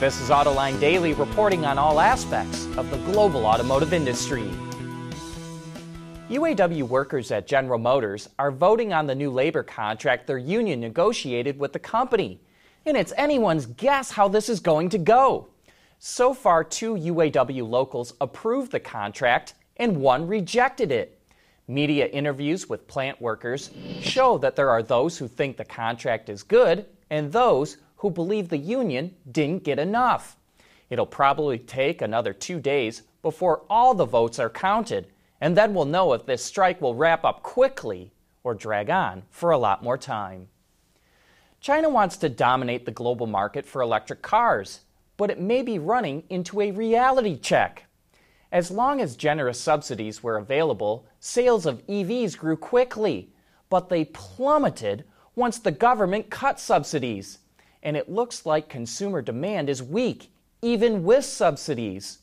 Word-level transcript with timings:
This 0.00 0.20
is 0.20 0.28
Autoline 0.28 0.80
Daily 0.80 1.12
reporting 1.12 1.64
on 1.64 1.78
all 1.78 2.00
aspects 2.00 2.66
of 2.76 2.90
the 2.90 2.96
global 3.12 3.46
automotive 3.46 3.92
industry. 3.92 4.50
UAW 6.28 6.82
workers 6.82 7.30
at 7.30 7.46
General 7.46 7.78
Motors 7.78 8.28
are 8.36 8.50
voting 8.50 8.92
on 8.92 9.06
the 9.06 9.14
new 9.14 9.30
labor 9.30 9.62
contract 9.62 10.26
their 10.26 10.36
union 10.36 10.80
negotiated 10.80 11.60
with 11.60 11.72
the 11.72 11.78
company. 11.78 12.40
And 12.84 12.96
it's 12.96 13.12
anyone's 13.16 13.66
guess 13.66 14.10
how 14.10 14.26
this 14.26 14.48
is 14.48 14.58
going 14.58 14.88
to 14.90 14.98
go. 14.98 15.46
So 16.00 16.34
far, 16.34 16.64
two 16.64 16.94
UAW 16.94 17.66
locals 17.66 18.14
approved 18.20 18.72
the 18.72 18.80
contract 18.80 19.54
and 19.76 19.98
one 19.98 20.26
rejected 20.26 20.90
it. 20.90 21.20
Media 21.68 22.06
interviews 22.06 22.68
with 22.68 22.88
plant 22.88 23.22
workers 23.22 23.70
show 24.00 24.38
that 24.38 24.56
there 24.56 24.70
are 24.70 24.82
those 24.82 25.16
who 25.16 25.28
think 25.28 25.56
the 25.56 25.64
contract 25.64 26.28
is 26.28 26.42
good 26.42 26.84
and 27.10 27.30
those 27.32 27.76
who 27.96 28.10
believe 28.10 28.48
the 28.48 28.58
union 28.58 29.14
didn't 29.30 29.64
get 29.64 29.78
enough. 29.78 30.36
It'll 30.90 31.06
probably 31.06 31.58
take 31.58 32.02
another 32.02 32.32
two 32.32 32.60
days 32.60 33.02
before 33.22 33.62
all 33.70 33.94
the 33.94 34.04
votes 34.04 34.38
are 34.38 34.50
counted 34.50 35.08
and 35.40 35.56
then 35.56 35.74
we'll 35.74 35.84
know 35.84 36.14
if 36.14 36.24
this 36.24 36.42
strike 36.42 36.80
will 36.80 36.94
wrap 36.94 37.22
up 37.22 37.42
quickly 37.42 38.12
or 38.44 38.54
drag 38.54 38.88
on 38.88 39.24
for 39.30 39.50
a 39.50 39.58
lot 39.58 39.82
more 39.82 39.98
time. 39.98 40.48
China 41.60 41.88
wants 41.88 42.16
to 42.16 42.28
dominate 42.28 42.86
the 42.86 42.90
global 42.90 43.26
market 43.26 43.66
for 43.66 43.82
electric 43.82 44.22
cars, 44.22 44.80
but 45.16 45.30
it 45.30 45.40
may 45.40 45.62
be 45.62 45.78
running 45.78 46.22
into 46.30 46.60
a 46.60 46.70
reality 46.70 47.38
check. 47.38 47.84
As 48.52 48.70
long 48.70 49.00
as 49.00 49.16
generous 49.16 49.60
subsidies 49.60 50.22
were 50.22 50.36
available, 50.36 51.06
sales 51.20 51.66
of 51.66 51.86
EVs 51.86 52.38
grew 52.38 52.56
quickly, 52.56 53.32
but 53.68 53.88
they 53.88 54.04
plummeted 54.06 55.04
once 55.34 55.58
the 55.58 55.72
government 55.72 56.30
cut 56.30 56.60
subsidies. 56.60 57.40
And 57.84 57.96
it 57.96 58.10
looks 58.10 58.44
like 58.44 58.68
consumer 58.68 59.22
demand 59.22 59.70
is 59.70 59.82
weak, 59.82 60.32
even 60.62 61.04
with 61.04 61.24
subsidies. 61.24 62.18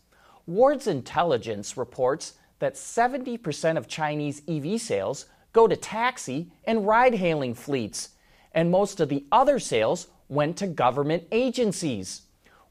Ward's 0.45 0.87
Intelligence 0.87 1.77
reports 1.77 2.33
that 2.59 2.75
70% 2.75 3.77
of 3.77 3.87
Chinese 3.87 4.41
EV 4.47 4.81
sales 4.81 5.27
go 5.53 5.67
to 5.67 5.75
taxi 5.75 6.51
and 6.65 6.85
ride 6.85 7.15
hailing 7.15 7.53
fleets, 7.53 8.09
and 8.53 8.69
most 8.69 8.99
of 8.99 9.09
the 9.09 9.25
other 9.31 9.59
sales 9.59 10.07
went 10.27 10.57
to 10.57 10.67
government 10.67 11.23
agencies. 11.31 12.23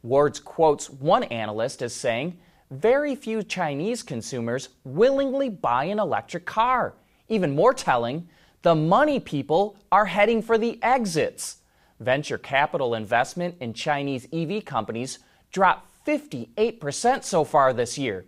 Wards 0.03 0.41
quotes 0.41 0.91
one 0.91 1.25
analyst 1.25 1.83
as 1.83 1.95
saying, 1.95 2.39
very 2.71 3.17
few 3.17 3.43
Chinese 3.43 4.03
consumers 4.03 4.69
willingly 4.85 5.49
buy 5.49 5.85
an 5.85 5.99
electric 5.99 6.47
car. 6.47 6.95
Even 7.29 7.55
more 7.55 7.75
telling, 7.75 8.29
the 8.63 8.75
money 8.75 9.19
people 9.19 9.77
are 9.91 10.07
heading 10.07 10.41
for 10.41 10.57
the 10.57 10.79
exits. 10.83 11.57
Venture 12.01 12.39
capital 12.39 12.95
investment 12.95 13.57
in 13.61 13.75
Chinese 13.75 14.27
EV 14.33 14.65
companies 14.65 15.19
dropped 15.53 15.87
58% 16.07 17.23
so 17.23 17.45
far 17.45 17.73
this 17.73 17.99
year. 17.99 18.25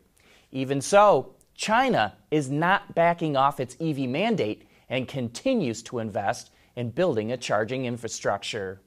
Even 0.50 0.80
so, 0.80 1.34
China 1.54 2.14
is 2.30 2.50
not 2.50 2.94
backing 2.94 3.36
off 3.36 3.60
its 3.60 3.76
EV 3.80 4.00
mandate 4.00 4.68
and 4.88 5.08
continues 5.08 5.82
to 5.82 5.98
invest 5.98 6.50
in 6.76 6.90
building 6.90 7.32
a 7.32 7.36
charging 7.36 7.86
infrastructure. 7.86 8.80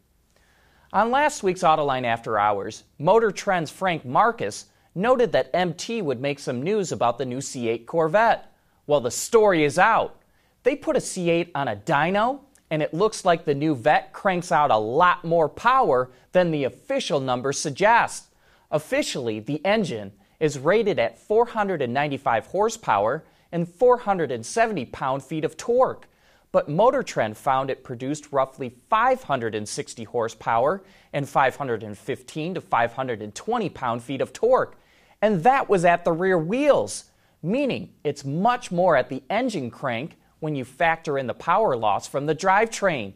On 0.93 1.11
last 1.11 1.41
week's 1.43 1.63
Autoline 1.63 2.05
After 2.05 2.37
Hours, 2.37 2.83
Motor 2.99 3.31
Trend's 3.31 3.71
Frank 3.71 4.05
Marcus 4.05 4.65
noted 4.93 5.31
that 5.31 5.49
MT 5.53 6.01
would 6.03 6.21
make 6.21 6.39
some 6.39 6.63
news 6.63 6.91
about 6.91 7.17
the 7.17 7.25
new 7.25 7.39
C8 7.39 7.85
Corvette. 7.85 8.51
Well, 8.87 9.01
the 9.01 9.11
story 9.11 9.63
is 9.63 9.79
out. 9.79 10.21
They 10.63 10.75
put 10.75 10.95
a 10.95 10.99
C8 10.99 11.51
on 11.53 11.67
a 11.67 11.75
dyno, 11.75 12.41
and 12.69 12.81
it 12.81 12.93
looks 12.93 13.25
like 13.25 13.45
the 13.45 13.55
new 13.55 13.75
Vette 13.75 14.11
cranks 14.11 14.51
out 14.51 14.71
a 14.71 14.77
lot 14.77 15.23
more 15.23 15.47
power 15.47 16.09
than 16.31 16.51
the 16.51 16.63
official 16.63 17.19
numbers 17.19 17.59
suggest. 17.59 18.27
Officially, 18.71 19.39
the 19.39 19.63
engine 19.65 20.11
is 20.39 20.59
rated 20.59 20.99
at 20.99 21.17
495 21.17 22.47
horsepower 22.47 23.23
and 23.51 23.67
470 23.67 24.85
pound 24.85 25.23
feet 25.23 25.45
of 25.45 25.55
torque. 25.55 26.07
But 26.51 26.69
Motor 26.69 27.03
Trend 27.03 27.37
found 27.37 27.69
it 27.69 27.83
produced 27.83 28.31
roughly 28.31 28.75
560 28.89 30.03
horsepower 30.05 30.83
and 31.13 31.27
515 31.27 32.53
to 32.53 32.61
520 32.61 33.69
pound 33.69 34.03
feet 34.03 34.21
of 34.21 34.33
torque. 34.33 34.77
And 35.21 35.43
that 35.43 35.69
was 35.69 35.85
at 35.85 36.03
the 36.03 36.11
rear 36.11 36.37
wheels, 36.37 37.05
meaning 37.41 37.93
it's 38.03 38.25
much 38.25 38.71
more 38.71 38.95
at 38.95 39.09
the 39.09 39.23
engine 39.29 39.69
crank 39.69 40.17
when 40.39 40.55
you 40.55 40.65
factor 40.65 41.17
in 41.17 41.27
the 41.27 41.33
power 41.33 41.75
loss 41.75 42.07
from 42.07 42.25
the 42.25 42.35
drivetrain. 42.35 43.13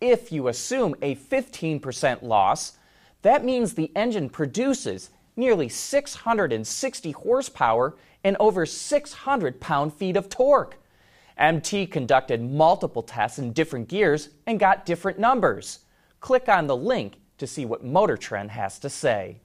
If 0.00 0.32
you 0.32 0.48
assume 0.48 0.94
a 1.02 1.16
15% 1.16 2.22
loss, 2.22 2.76
that 3.22 3.44
means 3.44 3.72
the 3.72 3.90
engine 3.96 4.28
produces 4.28 5.10
nearly 5.36 5.68
660 5.68 7.10
horsepower 7.12 7.96
and 8.22 8.36
over 8.40 8.66
600 8.66 9.60
pound 9.60 9.94
feet 9.94 10.16
of 10.16 10.28
torque. 10.28 10.76
MT 11.36 11.86
conducted 11.86 12.42
multiple 12.42 13.02
tests 13.02 13.38
in 13.38 13.52
different 13.52 13.88
gears 13.88 14.30
and 14.46 14.60
got 14.60 14.86
different 14.86 15.18
numbers. 15.18 15.80
Click 16.20 16.48
on 16.48 16.66
the 16.66 16.76
link 16.76 17.14
to 17.38 17.46
see 17.46 17.64
what 17.64 17.84
Motor 17.84 18.16
Trend 18.16 18.52
has 18.52 18.78
to 18.78 18.88
say. 18.88 19.40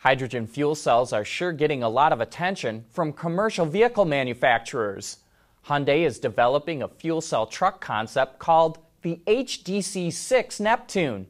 Hydrogen 0.00 0.46
fuel 0.46 0.74
cells 0.74 1.12
are 1.12 1.26
sure 1.26 1.52
getting 1.52 1.82
a 1.82 1.88
lot 1.90 2.10
of 2.10 2.22
attention 2.22 2.86
from 2.88 3.12
commercial 3.12 3.66
vehicle 3.66 4.06
manufacturers. 4.06 5.18
Hyundai 5.66 6.06
is 6.06 6.18
developing 6.18 6.82
a 6.82 6.88
fuel 6.88 7.20
cell 7.20 7.46
truck 7.46 7.82
concept 7.82 8.38
called 8.38 8.78
the 9.02 9.20
HDC 9.26 10.10
6 10.10 10.58
Neptune. 10.58 11.26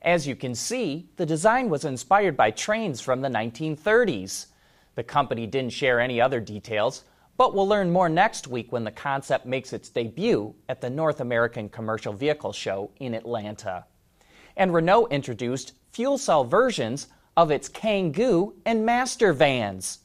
As 0.00 0.26
you 0.26 0.34
can 0.36 0.54
see, 0.54 1.10
the 1.16 1.26
design 1.26 1.68
was 1.68 1.84
inspired 1.84 2.34
by 2.34 2.50
trains 2.50 2.98
from 2.98 3.20
the 3.20 3.28
1930s. 3.28 4.46
The 4.94 5.04
company 5.04 5.46
didn't 5.46 5.74
share 5.74 6.00
any 6.00 6.18
other 6.18 6.40
details, 6.40 7.04
but 7.36 7.54
we'll 7.54 7.68
learn 7.68 7.90
more 7.90 8.08
next 8.08 8.48
week 8.48 8.72
when 8.72 8.84
the 8.84 8.90
concept 8.90 9.44
makes 9.44 9.74
its 9.74 9.90
debut 9.90 10.54
at 10.70 10.80
the 10.80 10.88
North 10.88 11.20
American 11.20 11.68
Commercial 11.68 12.14
Vehicle 12.14 12.54
Show 12.54 12.90
in 12.96 13.12
Atlanta. 13.12 13.84
And 14.56 14.72
Renault 14.72 15.08
introduced 15.08 15.74
fuel 15.92 16.16
cell 16.16 16.44
versions 16.44 17.08
of 17.36 17.50
its 17.50 17.68
Kangoo 17.68 18.54
and 18.64 18.86
Master 18.86 19.32
vans. 19.32 20.00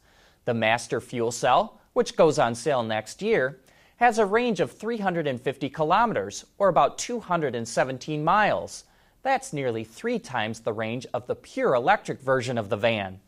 The 0.45 0.53
Master 0.53 1.00
fuel 1.00 1.31
cell, 1.31 1.79
which 1.94 2.16
goes 2.16 2.40
on 2.40 2.56
sale 2.56 2.84
next 2.84 3.22
year, 3.22 3.59
has 3.97 4.17
a 4.17 4.25
range 4.25 4.59
of 4.59 4.72
350 4.72 5.69
kilometers, 5.69 6.45
or 6.57 6.69
about 6.69 6.97
217 6.97 8.23
miles. 8.23 8.85
That's 9.22 9.51
nearly 9.51 9.84
three 9.84 10.17
times 10.17 10.62
the 10.62 10.73
range 10.73 11.06
of 11.13 11.28
the 11.28 11.35
pure 11.35 11.73
electric 11.73 12.22
version 12.22 12.57
of 12.57 12.69
the 12.69 12.78
van. 12.78 13.19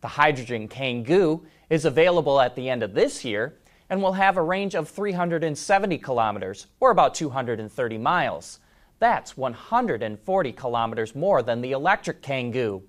The 0.00 0.08
hydrogen 0.08 0.68
Kangoo 0.68 1.44
is 1.68 1.84
available 1.84 2.40
at 2.40 2.54
the 2.54 2.70
end 2.70 2.82
of 2.82 2.94
this 2.94 3.24
year 3.24 3.58
and 3.90 4.00
will 4.00 4.12
have 4.12 4.36
a 4.36 4.42
range 4.42 4.76
of 4.76 4.88
370 4.88 5.98
kilometers, 5.98 6.68
or 6.78 6.92
about 6.92 7.14
230 7.14 7.98
miles. 7.98 8.60
That's 9.00 9.36
140 9.36 10.52
kilometers 10.52 11.14
more 11.14 11.42
than 11.42 11.60
the 11.60 11.72
electric 11.72 12.22
Kangoo. 12.22 12.82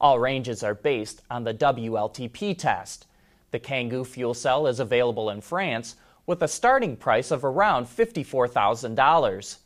All 0.00 0.18
ranges 0.18 0.62
are 0.62 0.74
based 0.74 1.22
on 1.30 1.44
the 1.44 1.54
WLTP 1.54 2.56
test. 2.56 3.06
The 3.50 3.60
Kangoo 3.60 4.06
fuel 4.06 4.34
cell 4.34 4.66
is 4.66 4.80
available 4.80 5.30
in 5.30 5.40
France 5.40 5.96
with 6.26 6.42
a 6.42 6.48
starting 6.48 6.96
price 6.96 7.30
of 7.30 7.44
around 7.44 7.86
$54,000. 7.86 9.56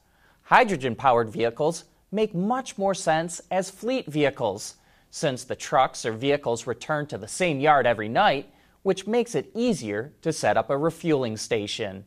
Hydrogen 0.42 0.94
powered 0.94 1.30
vehicles 1.30 1.84
make 2.12 2.34
much 2.34 2.76
more 2.76 2.94
sense 2.94 3.40
as 3.50 3.70
fleet 3.70 4.06
vehicles, 4.06 4.76
since 5.10 5.44
the 5.44 5.56
trucks 5.56 6.04
or 6.04 6.12
vehicles 6.12 6.66
return 6.66 7.06
to 7.06 7.18
the 7.18 7.28
same 7.28 7.60
yard 7.60 7.86
every 7.86 8.08
night, 8.08 8.52
which 8.82 9.06
makes 9.06 9.34
it 9.34 9.50
easier 9.54 10.12
to 10.22 10.32
set 10.32 10.56
up 10.56 10.70
a 10.70 10.76
refueling 10.76 11.36
station. 11.36 12.04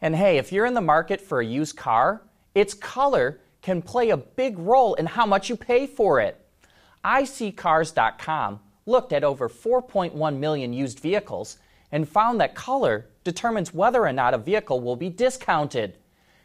And 0.00 0.16
hey, 0.16 0.38
if 0.38 0.50
you're 0.50 0.66
in 0.66 0.74
the 0.74 0.80
market 0.80 1.20
for 1.20 1.40
a 1.40 1.46
used 1.46 1.76
car, 1.76 2.22
its 2.54 2.74
color 2.74 3.40
can 3.60 3.80
play 3.80 4.10
a 4.10 4.16
big 4.16 4.58
role 4.58 4.94
in 4.94 5.06
how 5.06 5.24
much 5.24 5.48
you 5.48 5.56
pay 5.56 5.86
for 5.86 6.20
it. 6.20 6.41
iSeeCars.com 7.04 8.60
looked 8.86 9.12
at 9.12 9.24
over 9.24 9.48
4.1 9.48 10.38
million 10.38 10.72
used 10.72 11.00
vehicles 11.00 11.58
and 11.90 12.08
found 12.08 12.40
that 12.40 12.54
color 12.54 13.06
determines 13.24 13.74
whether 13.74 14.06
or 14.06 14.12
not 14.12 14.34
a 14.34 14.38
vehicle 14.38 14.80
will 14.80 14.96
be 14.96 15.08
discounted. 15.08 15.98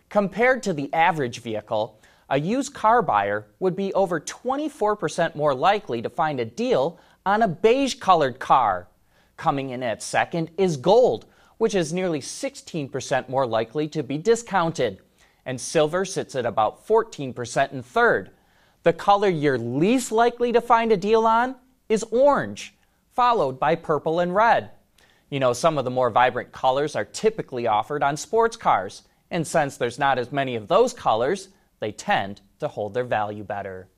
Compared 0.10 0.64
to 0.64 0.74
the 0.74 0.94
average 0.94 1.42
vehicle, 1.42 2.00
a 2.30 2.40
used 2.40 2.74
car 2.74 3.02
buyer 3.02 3.48
would 3.60 3.76
be 3.76 3.94
over 3.94 4.20
24% 4.20 5.36
more 5.36 5.56
likely 5.56 6.02
to 6.02 6.10
find 6.10 6.40
a 6.40 6.46
deal 6.46 7.00
on 7.26 7.42
a 7.42 7.48
beige 7.48 7.96
colored 7.96 8.40
car. 8.40 8.88
Coming 9.38 9.70
in 9.70 9.84
at 9.84 10.04
second 10.04 10.52
is 10.58 10.78
gold, 10.78 11.26
which 11.58 11.76
is 11.76 11.94
nearly 11.94 12.20
16% 12.20 13.30
more 13.30 13.46
likely 13.46 13.88
to 13.90 14.04
be 14.04 14.18
discounted. 14.18 15.00
and 15.46 15.62
silver 15.62 16.04
sits 16.04 16.36
at 16.36 16.46
about 16.46 16.86
14% 16.86 17.72
in 17.72 17.82
third. 17.82 18.32
The 18.84 18.94
color 18.94 19.30
you're 19.30 19.58
least 19.58 20.12
likely 20.12 20.52
to 20.52 20.62
find 20.62 20.92
a 20.92 20.98
deal 20.98 21.26
on 21.26 21.56
is 21.90 22.04
orange, 22.12 22.76
followed 23.14 23.60
by 23.60 23.76
purple 23.76 24.20
and 24.20 24.34
red. 24.34 24.72
You 25.30 25.40
know, 25.40 25.54
some 25.54 25.78
of 25.78 25.86
the 25.86 25.92
more 25.92 26.10
vibrant 26.10 26.52
colors 26.52 26.96
are 26.96 27.06
typically 27.06 27.68
offered 27.68 28.02
on 28.02 28.16
sports 28.16 28.56
cars, 28.56 29.04
and 29.30 29.46
since 29.46 29.76
there's 29.76 30.00
not 30.00 30.18
as 30.18 30.32
many 30.32 30.56
of 30.56 30.68
those 30.68 30.94
colors, 30.94 31.50
they 31.80 31.92
tend 31.92 32.42
to 32.60 32.68
hold 32.68 32.94
their 32.94 33.04
value 33.04 33.44
better. 33.44 33.90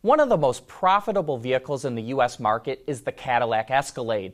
One 0.00 0.20
of 0.20 0.28
the 0.28 0.36
most 0.36 0.66
profitable 0.66 1.38
vehicles 1.38 1.84
in 1.84 1.94
the 1.94 2.02
U.S. 2.02 2.40
market 2.40 2.82
is 2.86 3.02
the 3.02 3.12
Cadillac 3.12 3.70
Escalade. 3.70 4.32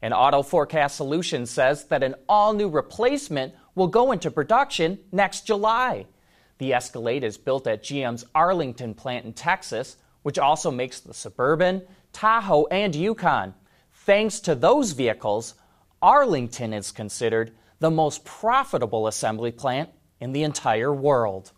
And 0.00 0.14
Auto 0.14 0.42
Forecast 0.42 0.96
Solutions 0.96 1.50
says 1.50 1.84
that 1.88 2.02
an 2.02 2.14
all 2.26 2.54
new 2.54 2.70
replacement 2.70 3.54
will 3.74 3.88
go 3.88 4.12
into 4.12 4.30
production 4.30 4.98
next 5.12 5.46
July. 5.46 6.06
The 6.60 6.74
Escalade 6.74 7.24
is 7.24 7.38
built 7.38 7.66
at 7.66 7.82
GM's 7.82 8.26
Arlington 8.34 8.92
plant 8.92 9.24
in 9.24 9.32
Texas, 9.32 9.96
which 10.22 10.38
also 10.38 10.70
makes 10.70 11.00
the 11.00 11.14
Suburban, 11.14 11.80
Tahoe, 12.12 12.66
and 12.66 12.94
Yukon. 12.94 13.54
Thanks 13.94 14.40
to 14.40 14.54
those 14.54 14.92
vehicles, 14.92 15.54
Arlington 16.02 16.74
is 16.74 16.92
considered 16.92 17.52
the 17.78 17.90
most 17.90 18.26
profitable 18.26 19.06
assembly 19.06 19.50
plant 19.50 19.88
in 20.20 20.32
the 20.32 20.42
entire 20.42 20.92
world. 20.92 21.52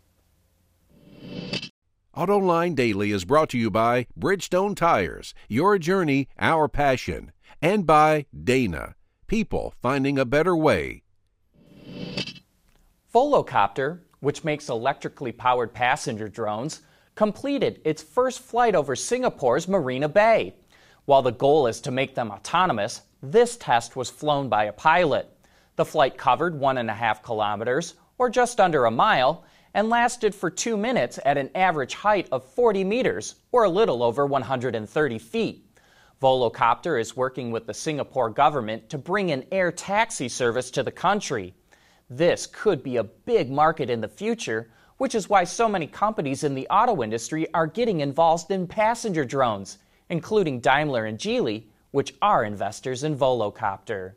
AutoLine 2.16 2.76
Daily 2.76 3.10
is 3.10 3.24
brought 3.24 3.48
to 3.48 3.58
you 3.58 3.72
by 3.72 4.06
Bridgestone 4.16 4.76
Tires, 4.76 5.34
your 5.48 5.78
journey, 5.78 6.28
our 6.38 6.68
passion, 6.68 7.32
and 7.60 7.84
by 7.84 8.26
Dana, 8.32 8.94
people 9.26 9.74
finding 9.82 10.16
a 10.16 10.24
better 10.24 10.56
way. 10.56 11.02
Volocopter, 13.12 14.02
which 14.22 14.44
makes 14.44 14.68
electrically 14.68 15.32
powered 15.32 15.74
passenger 15.74 16.28
drones, 16.28 16.82
completed 17.16 17.80
its 17.84 18.04
first 18.04 18.38
flight 18.38 18.76
over 18.76 18.94
Singapore's 18.94 19.66
Marina 19.66 20.08
Bay. 20.08 20.54
While 21.06 21.22
the 21.22 21.32
goal 21.32 21.66
is 21.66 21.80
to 21.80 21.90
make 21.90 22.14
them 22.14 22.30
autonomous, 22.30 23.02
this 23.20 23.56
test 23.56 23.96
was 23.96 24.10
flown 24.10 24.48
by 24.48 24.64
a 24.66 24.72
pilot. 24.72 25.28
The 25.74 25.84
flight 25.84 26.16
covered 26.16 26.56
one 26.56 26.78
and 26.78 26.88
a 26.88 26.94
half 26.94 27.24
kilometers, 27.24 27.94
or 28.16 28.30
just 28.30 28.60
under 28.60 28.84
a 28.84 28.92
mile, 28.92 29.44
and 29.74 29.88
lasted 29.88 30.36
for 30.36 30.50
two 30.50 30.76
minutes 30.76 31.18
at 31.24 31.36
an 31.36 31.50
average 31.56 31.94
height 31.94 32.28
of 32.30 32.44
40 32.44 32.84
meters, 32.84 33.34
or 33.50 33.64
a 33.64 33.68
little 33.68 34.04
over 34.04 34.24
130 34.24 35.18
feet. 35.18 35.66
Volocopter 36.22 37.00
is 37.00 37.16
working 37.16 37.50
with 37.50 37.66
the 37.66 37.74
Singapore 37.74 38.30
government 38.30 38.88
to 38.88 38.98
bring 38.98 39.32
an 39.32 39.44
air 39.50 39.72
taxi 39.72 40.28
service 40.28 40.70
to 40.70 40.84
the 40.84 40.92
country. 40.92 41.54
This 42.14 42.46
could 42.46 42.82
be 42.82 42.98
a 42.98 43.04
big 43.04 43.50
market 43.50 43.88
in 43.88 44.02
the 44.02 44.08
future, 44.08 44.68
which 44.98 45.14
is 45.14 45.30
why 45.30 45.44
so 45.44 45.66
many 45.66 45.86
companies 45.86 46.44
in 46.44 46.54
the 46.54 46.68
auto 46.68 47.02
industry 47.02 47.46
are 47.54 47.66
getting 47.66 48.00
involved 48.00 48.50
in 48.50 48.66
passenger 48.66 49.24
drones, 49.24 49.78
including 50.10 50.60
Daimler 50.60 51.06
and 51.06 51.18
Geely, 51.18 51.64
which 51.90 52.14
are 52.20 52.44
investors 52.44 53.02
in 53.02 53.16
Volocopter. 53.16 54.12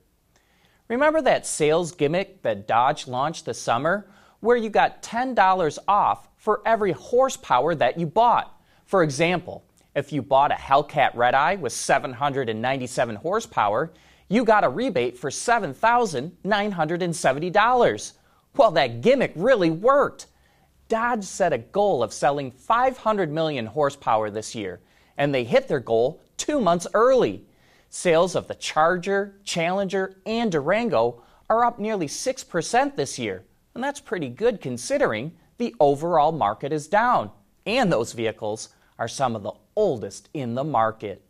Remember 0.89 1.21
that 1.21 1.47
sales 1.47 1.93
gimmick 1.93 2.41
that 2.41 2.67
Dodge 2.67 3.07
launched 3.07 3.45
this 3.45 3.61
summer, 3.61 4.09
where 4.41 4.57
you 4.57 4.69
got 4.69 5.01
$10 5.01 5.79
off 5.87 6.27
for 6.35 6.61
every 6.65 6.91
horsepower 6.91 7.75
that 7.75 7.97
you 7.97 8.07
bought? 8.07 8.61
For 8.83 9.03
example, 9.03 9.63
if 9.95 10.11
you 10.11 10.21
bought 10.21 10.51
a 10.51 10.55
Hellcat 10.55 11.15
Redeye 11.15 11.55
with 11.55 11.71
797 11.71 13.15
horsepower, 13.15 13.93
you 14.27 14.43
got 14.43 14.63
a 14.63 14.69
rebate 14.69 15.15
for 15.17 15.29
$7,970. 15.29 18.13
Well, 18.55 18.71
that 18.71 19.01
gimmick 19.01 19.33
really 19.35 19.69
worked. 19.69 20.25
Dodge 20.87 21.23
set 21.23 21.53
a 21.53 21.57
goal 21.57 22.03
of 22.03 22.13
selling 22.13 22.51
500 22.51 23.31
million 23.31 23.65
horsepower 23.65 24.29
this 24.29 24.53
year, 24.55 24.79
and 25.17 25.33
they 25.33 25.43
hit 25.43 25.67
their 25.67 25.79
goal 25.79 26.21
two 26.37 26.61
months 26.61 26.87
early. 26.93 27.45
Sales 27.89 28.35
of 28.35 28.47
the 28.47 28.55
Charger, 28.55 29.35
Challenger, 29.43 30.17
and 30.25 30.51
Durango 30.51 31.23
are 31.49 31.65
up 31.65 31.79
nearly 31.79 32.07
6% 32.07 32.95
this 32.95 33.19
year, 33.19 33.43
and 33.73 33.83
that's 33.83 33.99
pretty 33.99 34.29
good 34.29 34.61
considering 34.61 35.33
the 35.57 35.75
overall 35.79 36.31
market 36.31 36.73
is 36.73 36.87
down, 36.87 37.31
and 37.65 37.91
those 37.91 38.13
vehicles 38.13 38.69
are 38.99 39.07
some 39.07 39.35
of 39.35 39.43
the 39.43 39.53
oldest 39.75 40.29
in 40.33 40.55
the 40.55 40.63
market. 40.63 41.23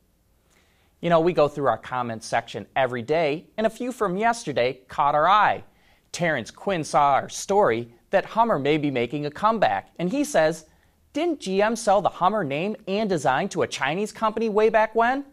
You 1.06 1.12
know, 1.12 1.20
we 1.20 1.34
go 1.34 1.48
through 1.48 1.68
our 1.68 1.78
comments 1.78 2.26
section 2.26 2.66
every 2.76 3.04
day, 3.04 3.46
and 3.58 3.68
a 3.68 3.70
few 3.70 3.92
from 3.92 4.18
yesterday 4.18 4.80
caught 4.88 5.14
our 5.14 5.28
eye. 5.28 5.64
Terrence 6.12 6.50
Quinn 6.50 6.84
saw 6.84 7.14
our 7.14 7.30
story 7.30 7.90
that 8.10 8.26
Hummer 8.26 8.58
may 8.58 8.80
be 8.80 8.90
making 8.90 9.28
a 9.28 9.30
comeback, 9.30 9.92
and 10.00 10.10
he 10.10 10.24
says, 10.24 10.66
Didn't 11.14 11.42
GM 11.42 11.78
sell 11.78 12.02
the 12.02 12.10
Hummer 12.10 12.44
name 12.44 12.76
and 12.88 13.08
design 13.08 13.50
to 13.50 13.62
a 13.62 13.68
Chinese 13.68 14.12
company 14.12 14.50
way 14.50 14.70
back 14.70 14.96
when? 14.96 15.26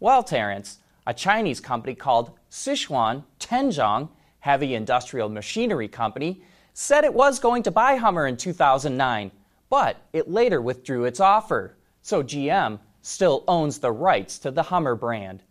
Well, 0.00 0.24
Terrence, 0.24 0.78
a 1.06 1.14
Chinese 1.14 1.60
company 1.60 1.94
called 1.94 2.32
Sichuan 2.50 3.22
Tengzhong 3.38 4.08
Heavy 4.40 4.74
Industrial 4.74 5.28
Machinery 5.28 5.86
Company 5.86 6.42
said 6.74 7.04
it 7.04 7.14
was 7.14 7.38
going 7.38 7.62
to 7.62 7.70
buy 7.70 7.94
Hummer 7.94 8.26
in 8.26 8.36
2009, 8.36 9.30
but 9.70 9.98
it 10.12 10.28
later 10.28 10.60
withdrew 10.60 11.04
its 11.04 11.20
offer. 11.20 11.76
So 12.02 12.24
GM 12.24 12.80
still 13.02 13.44
owns 13.46 13.78
the 13.78 13.92
rights 13.92 14.38
to 14.38 14.50
the 14.50 14.64
Hummer 14.64 14.94
brand. 14.94 15.42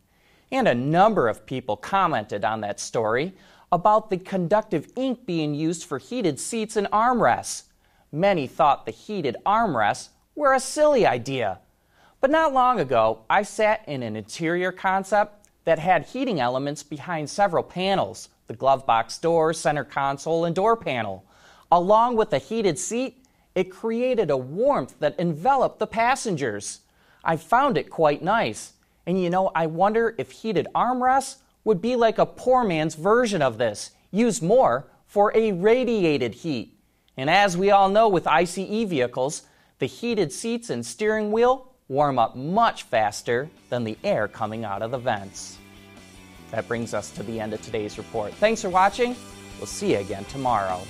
And 0.52 0.68
a 0.68 0.76
number 0.76 1.28
of 1.28 1.46
people 1.46 1.78
commented 1.78 2.44
on 2.44 2.62
that 2.62 2.80
story 2.80 3.34
about 3.72 4.10
the 4.10 4.18
conductive 4.18 4.92
ink 4.96 5.26
being 5.26 5.54
used 5.54 5.86
for 5.86 5.98
heated 5.98 6.40
seats 6.40 6.76
and 6.76 6.88
armrests. 6.88 7.64
Many 8.12 8.48
thought 8.48 8.86
the 8.86 8.92
heated 8.92 9.38
armrests 9.46 10.10
were 10.36 10.54
a 10.54 10.60
silly 10.60 11.06
idea. 11.06 11.60
But 12.20 12.32
not 12.32 12.54
long 12.54 12.80
ago, 12.80 13.20
I 13.30 13.44
sat 13.44 13.88
in 13.88 14.04
an 14.04 14.16
interior 14.16 14.72
concept 14.72 15.48
that 15.66 15.80
had 15.80 16.06
heating 16.06 16.40
elements 16.40 16.84
behind 16.84 17.30
several 17.30 17.64
panels 17.64 18.30
the 18.48 18.58
glove 18.58 18.86
box 18.86 19.18
door, 19.18 19.54
center 19.54 19.86
console, 19.86 20.44
and 20.44 20.54
door 20.54 20.76
panel. 20.76 21.24
Along 21.72 22.18
with 22.18 22.32
the 22.32 22.38
heated 22.38 22.78
seat, 22.78 23.24
it 23.56 23.72
created 23.72 24.30
a 24.30 24.36
warmth 24.36 24.96
that 25.00 25.18
enveloped 25.18 25.80
the 25.80 25.88
passengers. 25.88 26.82
I 27.24 27.38
found 27.38 27.78
it 27.78 27.90
quite 27.90 28.24
nice. 28.24 28.74
And 29.06 29.22
you 29.22 29.30
know, 29.30 29.52
I 29.56 29.68
wonder 29.68 30.16
if 30.18 30.32
heated 30.32 30.68
armrests 30.76 31.38
would 31.64 31.82
be 31.82 31.96
like 31.96 32.18
a 32.18 32.26
poor 32.26 32.64
man's 32.64 32.96
version 32.96 33.42
of 33.42 33.58
this, 33.58 33.92
used 34.12 34.42
more 34.42 34.88
for 35.06 35.32
a 35.36 35.52
radiated 35.52 36.34
heat. 36.34 36.78
And 37.18 37.30
as 37.30 37.58
we 37.58 37.72
all 37.72 37.90
know 37.90 38.08
with 38.08 38.28
ICE 38.28 38.56
vehicles, 38.56 39.44
the 39.80 39.86
heated 39.86 40.32
seats 40.32 40.70
and 40.70 40.86
steering 40.86 41.32
wheel 41.32 41.68
warm 41.88 42.18
up 42.18 42.36
much 42.36 42.84
faster 42.84 43.50
than 43.70 43.84
the 43.84 43.98
air 44.04 44.28
coming 44.28 44.64
out 44.64 44.82
of 44.82 44.92
the 44.92 44.98
vents. 44.98 45.58
That 46.52 46.68
brings 46.68 46.94
us 46.94 47.12
to 47.12 47.24
the 47.24 47.40
end 47.40 47.54
of 47.54 47.62
today's 47.62 47.98
report. 47.98 48.34
Thanks 48.36 48.62
for 48.62 48.70
watching. 48.70 49.16
We'll 49.58 49.68
see 49.68 49.92
you 49.94 50.00
again 50.00 50.26
tomorrow. 50.26 50.82